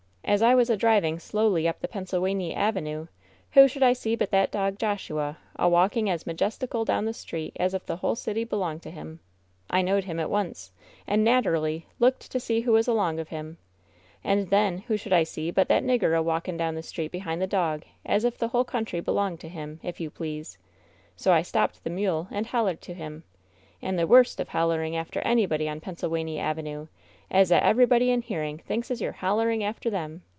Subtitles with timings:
[0.23, 3.07] As I was a driving slowly up the Pennsylwany Avenue
[3.51, 6.85] who i" v' •shoulc' I see but that dog, Joshua, a walking as majesti cal
[6.85, 9.19] down the ntreet as if the whole city belonged to him.
[9.69, 10.71] I know fd him at once,
[11.05, 13.57] and naterally looked to see who was a) ;ng of him.
[14.23, 17.11] And then who should I see but that ^ niggar a walking down the street
[17.11, 20.57] behind the dog as if the whole country belonged to him, if you please.
[21.17, 23.23] So I WHEN SHADOWS DIE 181 stopped the ipule and hollered to him.
[23.83, 26.87] And the wnst of hollering after anybody on Pennsylwanx 4s?^^e
[27.33, 30.21] is that everybody in hearing thinks as you're hollering_ after them.